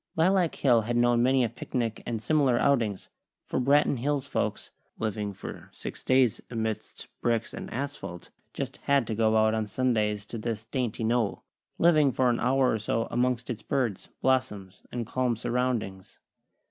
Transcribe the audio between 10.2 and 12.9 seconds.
to this dainty knoll, living for an hour or